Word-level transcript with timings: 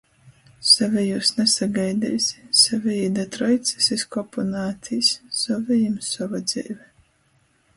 Sovejūs 0.67 1.27
nasagaideisi, 1.39 2.39
sovejī 2.61 3.03
da 3.17 3.25
Troicys 3.35 3.91
iz 3.97 4.07
kopu 4.17 4.47
naatīs, 4.49 5.13
sovejim 5.43 6.01
sova 6.09 6.43
dzeive. 6.49 6.91